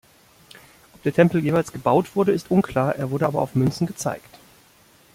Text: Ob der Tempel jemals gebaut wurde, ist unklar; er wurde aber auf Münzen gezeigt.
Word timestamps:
Ob 0.95 1.03
der 1.03 1.13
Tempel 1.13 1.43
jemals 1.43 1.71
gebaut 1.71 2.15
wurde, 2.15 2.31
ist 2.31 2.49
unklar; 2.49 2.95
er 2.95 3.11
wurde 3.11 3.27
aber 3.27 3.39
auf 3.39 3.53
Münzen 3.53 3.85
gezeigt. 3.85 4.39